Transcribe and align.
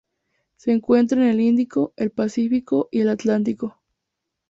Se 0.55 0.71
encuentra 0.71 1.21
en 1.21 1.27
el 1.27 1.39
Índico, 1.39 1.93
el 1.95 2.09
Pacífico 2.09 2.89
y 2.91 3.01
el 3.01 3.09
Atlántico. 3.09 3.83